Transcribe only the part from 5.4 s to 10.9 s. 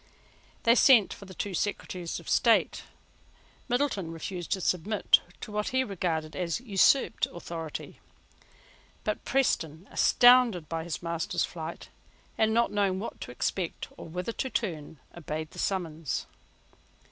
to what he regarded as an usurped authority: but Preston, astounded by